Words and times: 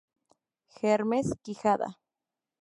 Hermes 0.81 1.31
Quijada. 1.43 1.99